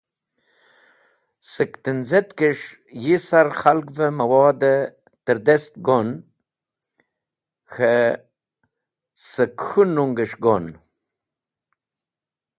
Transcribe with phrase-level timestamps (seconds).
[1.51, 2.69] Sẽk tẽnz̃etkẽs̃h
[3.03, 4.89] yisar k̃halgẽ mẽwodvẽ
[5.25, 6.09] tẽrdest gon
[7.71, 8.09] k̃hẽ
[9.29, 10.65] sẽk k̃hũ nungẽs̃h gon.